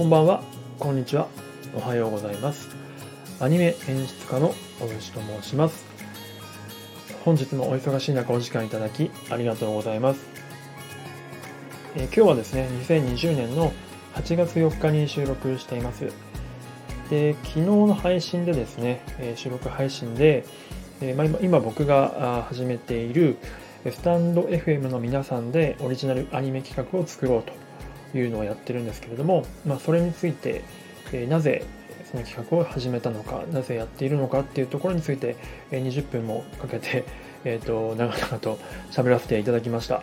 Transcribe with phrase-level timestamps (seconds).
[0.00, 0.42] こんばんは、
[0.78, 1.28] こんにちは、
[1.74, 2.70] おはようございます。
[3.38, 5.84] アニメ演出家の小口と申します。
[7.22, 10.26] 本日もお忙しい中お時間いただきありがとうございます。
[11.96, 13.74] えー、今日はですね、2020年の
[14.14, 16.10] 8月4日に収録しています。
[17.10, 20.46] で、昨日の配信でですね、えー、収録配信で、
[21.02, 23.36] えー、まあ、今今僕が始めている
[23.84, 27.52] スタンド FM の皆さんでオリジナルアニメ企画を作ろうと
[28.14, 30.62] いうのをやってるんですけれども、まあ、それについて、
[31.12, 31.64] えなぜ
[32.10, 35.36] その企画を始めたのか、なぜやっているのかっていうところについて、
[35.70, 37.04] え20分もかけて、
[37.44, 38.58] えーと、長々と
[38.90, 40.02] 喋らせていただきました。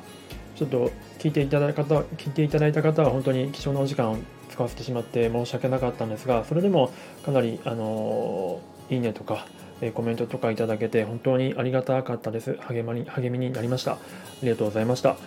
[0.56, 4.18] ちょっと聞いていただいた方聞いていただいた方は本当に貴重なお時間を
[4.50, 6.92] 使わせてしまって申し訳なかったんですが、それでも
[7.24, 9.46] かなり、あのいいねとか、
[9.82, 12.58] えコメントとかいただけて本当にありがたかったです。
[12.62, 13.94] 励まに励みになりました。
[13.94, 13.98] あ
[14.42, 15.18] りがとうございました。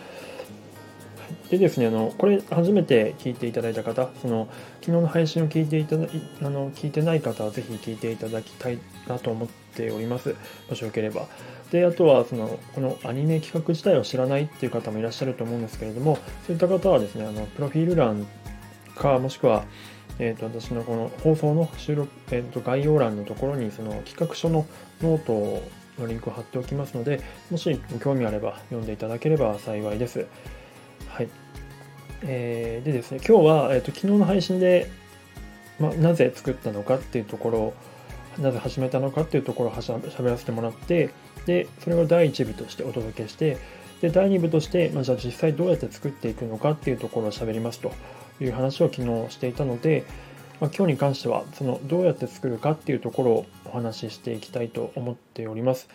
[1.51, 4.49] でですね、あのこれ初めて聞いていただいた方、その
[4.81, 6.09] 昨日の配信を聞いていただい
[6.43, 10.37] あの聞いてない方はぜひ聞いていただきたいなと思っております。
[10.69, 11.27] もしよければ。
[11.73, 18.27] で、あとはそのこのアニメ企画自体を知らないっていう方もいらっしゃると思うんですけれども、そういった方はですね、あのプロフィール欄
[18.95, 19.65] かもしくは
[20.23, 24.67] えーと、私のこの放送の収録、えーと、概要欄のところにその企画書の
[25.01, 25.63] ノート
[25.99, 30.27] のリンクを貼っておきますので、もしご興味あれば読んでいただければ幸いです。
[31.11, 31.29] はい。
[32.23, 34.91] えー、でですね、今日は、えーと、昨日の配信で、
[35.79, 37.75] まなぜ作ったのかっていうところ
[38.39, 41.11] なぜ始めたのかっていうところをしゃべらせてもらって、
[41.47, 43.59] で、それを第1部としてお届けして、
[44.01, 47.93] で、第2部として、まあ、じゃあ実際どうやって作っていくのかっていうところを喋りますと。
[48.45, 50.05] いう話を昨日していたので、
[50.61, 55.89] まあ、今日に関してはそのどうやって作るかっていうところをお話ししていきたいと思っております。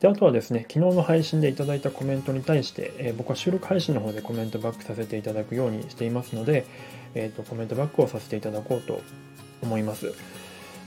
[0.00, 6.66] であとはですね、昨日の配信でいただいたコメントに対して、えー、僕は収録配信の方でコメントバックさせていただくようにしていますので、
[7.14, 9.02] えーと、コメントバックをさせていただこうと
[9.60, 10.14] 思います。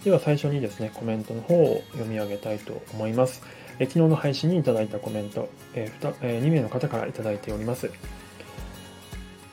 [0.06, 3.44] では最初にですね、コメントの方を読み上げたいと思います。
[3.80, 7.92] え、昨日の配信にいただいたコメント、えーえー、2名の方からいただいております。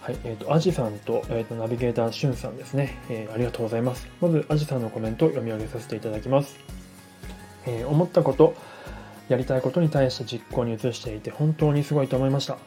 [0.01, 4.09] はい、えっ、ー、と、アジさんと、えっ、ー、と、ナビゲーターしゅんさんですね、えー、ありがとうございます。
[4.21, 6.57] まず、アジさんのコメントを読み上げさせていただきます。
[7.67, 8.55] え思ったこと、
[9.29, 12.59] やりたいことに対して実行に移していて、本当にすごいと思いました。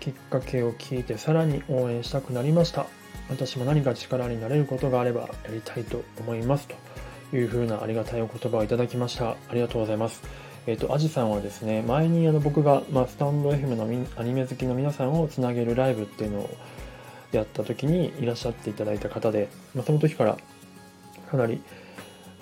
[0.00, 2.86] きっかけを聞いて、さらに応援したくなりました。
[3.28, 6.68] 私も何か力になれることがあれば、やりたいと思います。
[7.30, 9.30] というふうなありがたいお言葉をいただきました。
[9.30, 10.22] ありがとうございます。
[10.66, 13.84] えっ、ー、と、アジさんはですね、前にあの僕が、まあ、スタンド FM の
[14.16, 16.50] アニメ好きの皆さんをつなげるライブっていうのを
[17.32, 20.38] やった時にいらっしゃっていただいた方で、まあ、その時から
[21.30, 21.60] かなり、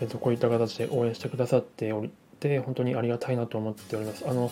[0.00, 4.25] えっ、と、こういった形で応援してくださっておりて、本当にありがたいなと思っております。
[4.27, 4.51] あの、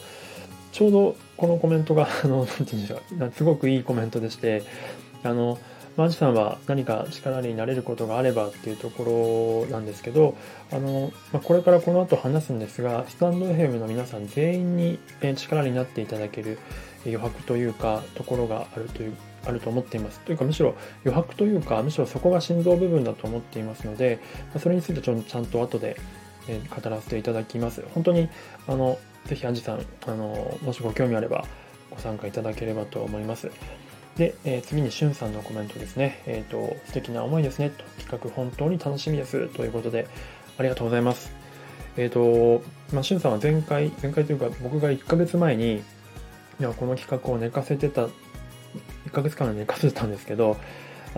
[0.72, 4.62] ちょうどこのコメントが、 あの、なんて言うんでしょう、すごくいいコメントでして、
[5.22, 5.59] あの、
[5.97, 10.37] マジさんは何か力になれることがあればっていうところなんですけど、
[10.71, 15.00] あの、まあ、これからこの後話すんですが、スタンド FM の皆さん全員に
[15.34, 16.59] 力になっていただける
[17.04, 19.12] 余白というか、ところがあるという、
[19.44, 20.21] あると思っています。
[20.21, 24.21] というか、むしろ余白というか、むしろそこが心臓部分だと思っていますので、
[24.60, 25.97] それについてちょちゃんと後で
[26.54, 27.84] 語らせていただきます。
[27.94, 28.28] 本当に、
[28.66, 31.44] あの、ぜひアンジさん、あの、もしご興味あれば
[31.91, 33.50] ご参加いただければと思います。
[34.16, 36.22] で、えー、次にしゅんさんのコメントですね。
[36.26, 37.70] えっ、ー、と、素敵な思いですね。
[37.70, 39.48] と企画本当に楽しみです。
[39.48, 40.09] ということで、
[40.59, 41.32] ありがとうございます。
[41.97, 45.82] えっ、ー、と、まあ、しゅんさんは前回、前回というか僕が1ヶ月前に、
[46.60, 48.10] いや、この企画を寝かせてた、1
[49.12, 50.56] ヶ月間寝かせてたんですけど、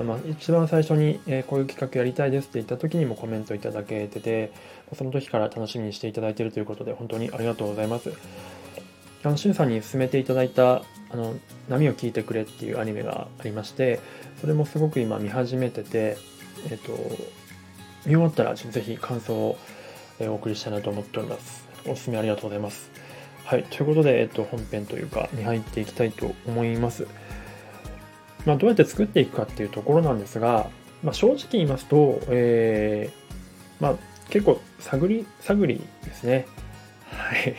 [0.01, 4.51] あの一番最初に、えこういう企画やりたいですって言った時にもコメントいただけてて、
[4.97, 8.11] その時から楽しみにしていただいているということで、本当にありがとうございます。
[9.23, 11.35] あの、しゅんさんに勧めていただいた、あの、
[11.69, 14.01] 波を聞いてくれっていうアニメがありまして、
[14.41, 16.17] それもすごく今見始めてて、
[16.71, 16.93] えっと、
[18.07, 19.59] 見終わったらぜひ感想を
[20.21, 21.69] お送りしたいなと思っております。
[21.87, 22.91] おすすめありがとうございます。
[23.45, 23.65] はい。
[23.65, 27.07] ということで、えっと、本編というか、に入っていきたいと思います。
[28.47, 30.71] まあ、どうやって作っていくかっていうところなんですが、
[31.03, 33.95] まあ、正直言いますと、えー、まあ、
[34.31, 36.47] 結構探り、探りですね。
[37.11, 37.55] はい。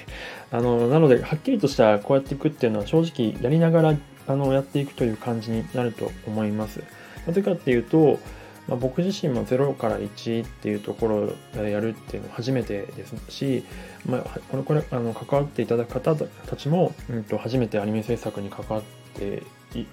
[0.52, 3.98] あの、なので、はっきりとしたこうやっていくっていうのは正直やりながら
[4.28, 6.84] あのやっていくという感じになると思います。
[7.28, 8.20] なぜかっていうと、
[8.68, 11.08] まあ、僕自身も0から1っていうとこ
[11.54, 13.64] ろでやるっていうのは初めてですし、
[14.06, 18.82] まあ、これこれあの関わっていただく方たちも、うんと、初めてアニメ制作に関わっ
[19.14, 19.44] て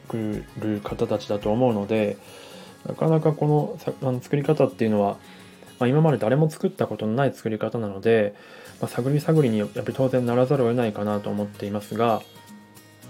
[0.09, 2.17] くる方たちだと思うので
[2.87, 5.17] なかなかこの作り方っていうのは、
[5.79, 8.35] まあ、今まで誰も作ったことのない作り方なので、
[8.81, 12.23] まあ、探り探りにやっぱり当然ならざるを得ないかなと思っていますが、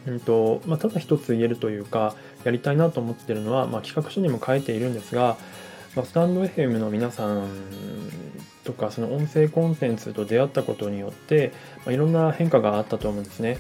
[0.06, 5.36] うんとまあ、ただ一つ言えるというかやりたいなと思ってるのは、まあ、企画書にも書いているんですが
[5.98, 7.48] まあ、スタンド FM の皆さん
[8.62, 13.58] とかその音声コンテンツと出会ったことによって、まあ、いろんな変化があったと思うんですね。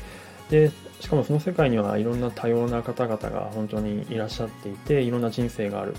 [0.50, 5.94] でしかもその世界にはいろんな多様な方々が本当にいらっしゃっていていろんな人生がある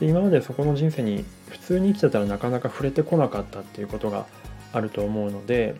[0.00, 4.26] で今までそこの人生に普通に生きてたらなかなか触れてこなかったっていうことが
[4.72, 5.76] あると思うので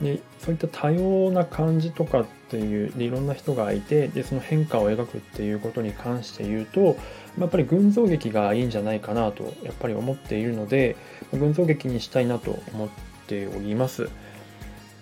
[0.00, 6.96] でそういった多様な感じとかっていうでいろんな人がいてでその変化を描くっていうことに関して言うと
[7.38, 10.96] やっぱり群像劇がいいんじゃないかなとやっぱり思っているので
[11.32, 12.88] 群像劇にしたいなと思っ
[13.26, 14.08] ております。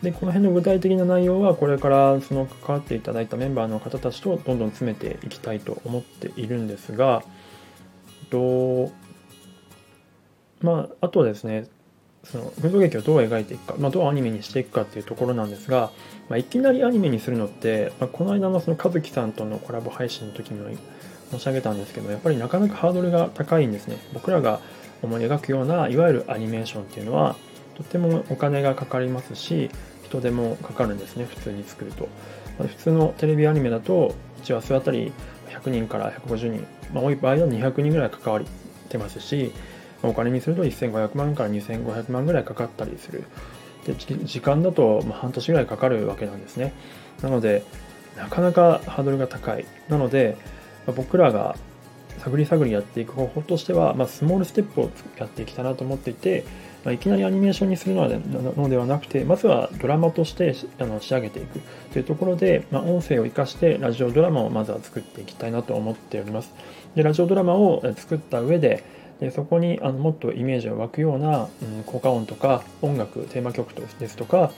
[0.03, 7.23] でこの辺の具体的な内容はこれからその関わっていただいたメンバーの方たちとどんどん詰めていきたいと思っているんですが
[8.31, 8.93] と
[10.61, 11.67] まああとはですね
[12.25, 15.93] その群像劇をどう描いていくか、まあ、どうアニメにしていくかっていうところなんですが、
[16.29, 20.77] まあ、いきなりアニメにするのって、まあ、この間のその和樹さんとのコラボ配信の時にも
[21.31, 23.99] 申し上げたんですけどやっぱりなかなかハードルが高いんですね。
[24.13, 24.61] 僕らが
[25.03, 27.37] 思い描くようないわゆるアニメーションっていうのは
[27.77, 29.71] とてもお金がかかりますし
[30.05, 32.09] 人手もかかるんですね普通に作ると、
[32.59, 35.13] 普通のテレビアニメだと1話数あたり
[35.49, 38.43] 100人から150人、まあ、多い場合は200人ぐらい関わっ
[38.89, 39.53] てますし
[40.03, 43.25] お金にすると1500万から2500万ぐらいかかったりする。
[43.87, 46.73] で時間だと半年ぐらいかかるわけなんですね。
[47.23, 47.63] なので
[48.17, 49.65] なかなかハードルが高い。
[49.89, 50.37] なので
[50.95, 51.57] 僕らが
[52.19, 56.45] 探り探りやっていく方法としては、まあ、スモールステップをやっていきたいなと思っていて、
[56.87, 61.61] まあ、いきなりアニメーションにするのではなくてまずはドラマとしてあの仕上げていく
[61.93, 66.55] というところで、まあ、音声を生かしてラジオドラマをまずは作っていきたいなと思っております。
[66.95, 68.85] でラジオドラマを作った上で
[69.19, 74.53] でそこにあのもっとイメージが湧くような、うん、効果音とか音楽テーマ曲ですとか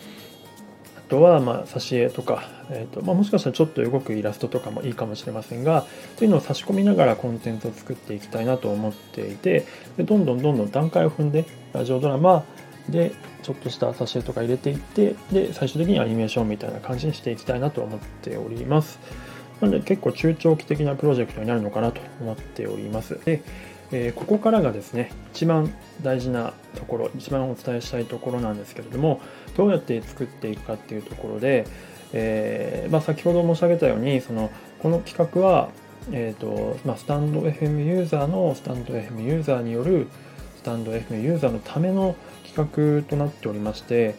[0.96, 5.86] あとはまあ挿絵とか、えーとまあ、もしかしたらちょっと動くイラストとかもいいかもしれませんが
[6.18, 9.64] というのを差し込みながらコンテンツを作っていきたいなと思っていて
[9.96, 12.44] でどんどんどんどん段階を踏んでラジオドラマ
[12.88, 13.12] で
[13.42, 18.98] ちょっとした挿絵とか入れていってで最終的にアニメーションみたいな感じにしていきたいなと思っております。
[19.60, 23.18] なので結構中長期的なプロジェクトになるのかなと思っております。
[23.24, 23.42] で
[23.90, 25.72] えー、ここからがですね一番
[26.02, 29.20] 大事なところ一番お伝えしたいところなんですけれども
[29.56, 31.66] どうやって作っていくかっていうところで、
[32.12, 34.50] えー、まあ、先ほど申し上げたようにその
[34.80, 35.70] この企画は、
[36.12, 40.08] えーとまあ、スタンド FM ユーザーのスタンド FM ユーザーによる
[40.58, 44.16] スタンド FM ユーザーのための企画となっておりまして、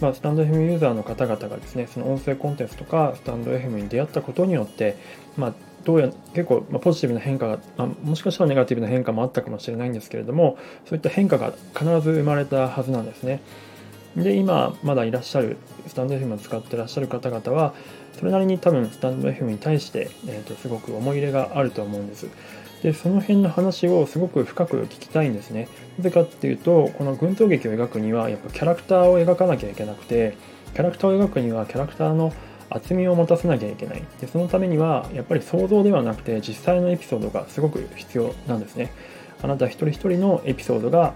[0.00, 4.96] まあ、スタンド FM ユーザーの方々がですねその音声コンテンツとかスタンド FM に出会ったことによって、
[5.36, 10.56] まあ、どうや結構、まポジティブな変化が、まあ、もしかしたらネガティブな変化もあったかもしれないんですけれども
[10.86, 13.40] そういった変化が必ず生まれたはずなんですね。
[14.16, 15.56] で今まだいらっしゃる
[15.86, 17.74] スタンド FM を使ってらっしゃる方々は
[18.18, 22.28] それなりに多分スタンド FM に対して、えーと、すごく思い入れがあると思うんです。
[22.82, 25.68] でその辺の話をすごく深く聞きたいんですね。
[25.98, 30.36] なぜかっていうとこの群像劇を描くにはやっぱキャラクターを描かなきゃいけなくて
[30.74, 32.32] キャラクターを描くにはキャラクターの
[32.70, 34.02] 厚みを持たせなきゃいけない。
[34.20, 38.92] でそのためにはやっぱり想像ではなくて実際のエピソードがすごく必要なんですね。
[39.42, 41.14] あなた一人一人のエピソードが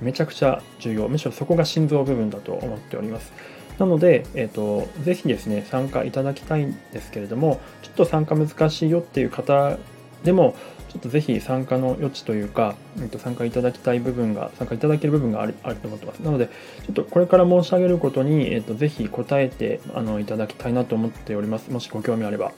[0.00, 1.08] めちゃくちゃ重要。
[1.08, 3.32] むしろそこが心臓部分だと思っております。
[3.78, 9.78] なので、えーと、ぜひですね参加いただきたいんですけれどもちょっと参加難しいよっていう方
[10.24, 10.54] でも
[10.92, 16.18] ちょっとぜひ参加の余地というか、えっと、参加いただきたい部分が、参加いただける部分があるあると思ってます。
[16.18, 21.70] なので、ちょっとこれから申し上げることに、えっと、ぜひ答えてあのいただきたいなと思っております。
[21.70, 22.52] もしご興味あれば。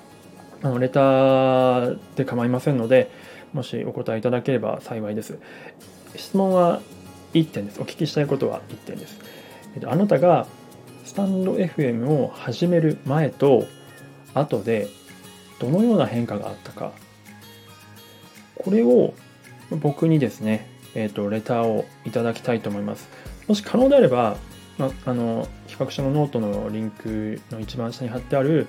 [0.63, 3.09] あのレターで構いませんので、
[3.53, 5.39] もしお答えいただければ幸いです。
[6.17, 6.81] 質問は
[7.35, 7.81] 1点です。
[7.81, 9.21] お聞きしたいことは1点です。
[9.77, 10.49] えっと、あなたが
[11.05, 13.67] スタンド FM を始める前と
[14.33, 14.89] 後で
[15.61, 16.93] どのような変化があったか
[18.57, 19.15] これを
[19.71, 23.09] 僕にですね、えっ、ー、と、レターをいただきたいと思います。
[23.49, 24.37] もし可能であれば、
[24.79, 28.67] まあの、企画書のノートのリンクの一番下に貼ってある、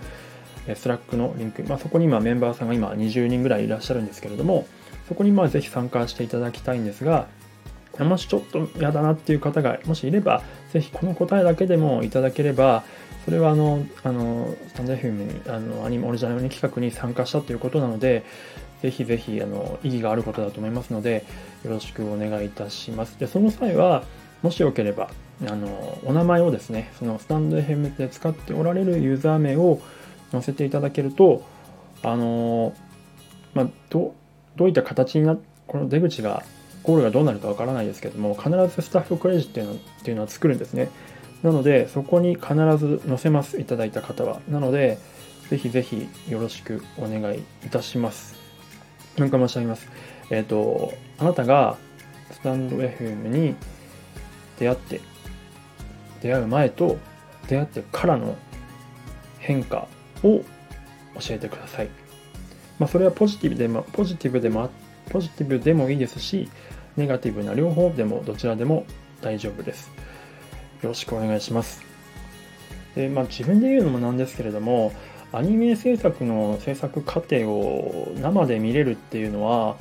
[0.75, 4.67] Slack のリンク、まあ、そこに今メンバーさんが今20人ぐらいいらっしゃるんですけれども、
[5.07, 7.27] そこにまあぜひ参加していただきたいんですが、
[7.99, 10.41] もしちょっと嫌だなっていう方がもしいれば、
[10.73, 12.83] ぜひこの答えだけでもいただければ、
[13.23, 18.23] それはあの、あの、スタンド FM に、あの、アニメオリジナル企画に参加したということなので、
[18.81, 21.25] ぜひぜひあの意義があることだと思いますので、
[21.63, 23.19] よろしくお願いいたします。
[23.19, 24.03] で、その際は、
[24.41, 25.09] もしよければ、
[25.47, 29.81] あのお名前をですね、そのスタンド FM で使っておられるユーザー名を
[30.31, 31.43] 載せていただけると、
[32.03, 32.73] あの
[33.53, 34.13] まあ、ど
[34.55, 36.43] どういった形になこの出口が
[36.83, 40.89] ゴールがどうなるかわからないですけども必ずスタッフクレジットっていうのっていうのは作るんですね。
[41.41, 44.39] なのでそこに必ず載せますいただいた方は。
[44.49, 44.99] なので
[45.49, 48.44] ぜひぜひよろしくお願いいたします。
[49.17, 49.87] 何回も申し上げます。
[50.29, 51.77] えっ、と、あなたが
[52.31, 53.55] スタンド FM に
[54.59, 55.01] 出会って、
[56.21, 56.97] 出会う前と
[57.47, 58.35] 出会ってからの
[59.39, 59.87] 変化
[60.23, 60.43] を教
[61.29, 61.89] えてください。
[62.79, 64.69] まあ、それはポジティブでも、ポジティブでも、
[65.09, 66.49] ポジティブでもいいですし、
[66.97, 68.85] ネガティブな両方でもどちらでも
[69.21, 69.91] 大丈夫です。
[70.81, 71.83] よろしくお願いします。
[72.95, 74.91] で、まあ、自分で言うのもなんですけれども、
[75.35, 79.75] アニメ制作の制作過程を生で見れるっていうのは、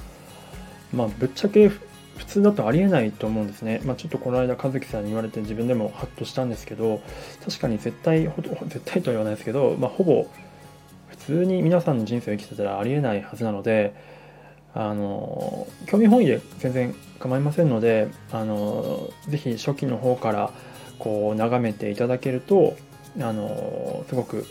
[0.92, 1.80] まあ、ぶっちゃけ普
[2.26, 3.80] 通だとありえないと思うんですね。
[3.84, 7.00] まあ、ちょっとこの間、和樹さんに言われて自分でもハッとしたんですけど、
[7.44, 8.25] 確かに絶対、
[8.66, 10.26] 絶対とは言わないですけど、まあ、ほぼ
[11.08, 13.94] 普通に皆さんの人生を生きてたらありえないはずなので、
[14.75, 20.50] あの興味本位で全然構いませんのであのぜひ初期の方から
[20.99, 22.76] こう眺めていただけると
[23.20, 24.46] あのすごく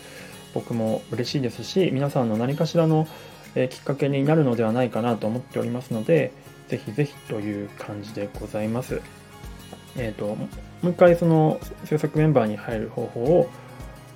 [0.54, 3.08] 僕も嬉しいですし皆さんの何かしらの、
[3.56, 6.32] えきっかけになるのではないかなと思っておりますので
[6.68, 9.02] ぜひぜひという感じでございます。
[9.96, 10.48] えっ、ー、とも
[10.84, 13.50] う一回その制作メンバーに入る方法を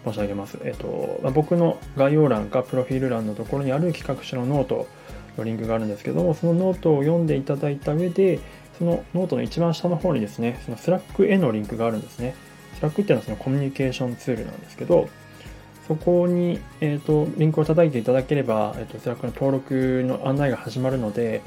[0.06, 0.58] 申し上げます。
[0.64, 4.88] えっ、ー、とま僕の概要欄かプロフィール欄のところにある企画書のノート
[5.38, 8.40] のリンクがあるんですけどもそのノートを読んでいただいた上で
[8.78, 12.36] そのノートの一番下の方にですねその Slack へのリンクがあるんですね。
[12.76, 15.10] Slack っていうのはそのコミュニケーションツールなんですけど
[15.88, 21.42] そこに、えーと、リンクを叩いていただければ、えーと、 Slack の登録の案内が始まるので、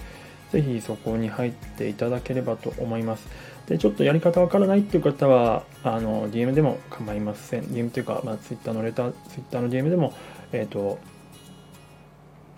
[0.51, 3.29] ぜひそこに入っていただければと思います。
[3.67, 7.65] で、ちょっとやり方わからないっていう方は、あの、DM でも構いません。
[7.65, 10.15] DM というか、まあ、Twitter のレター、Twitter の DM でも、
[10.53, 10.99] えっ、ー、と、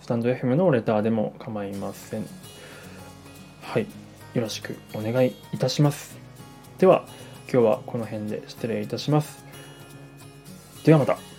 [0.00, 2.26] スタンド FM のレターでも構いません。
[3.62, 3.86] はい。
[4.34, 6.16] よろしくお願いいたします。
[6.78, 7.04] では、
[7.52, 9.44] 今日はこの辺で失礼いたします。
[10.84, 11.31] ではまた。